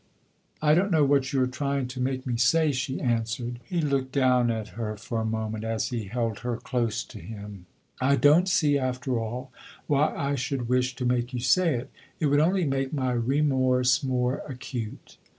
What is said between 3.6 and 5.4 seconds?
He looked down at her for a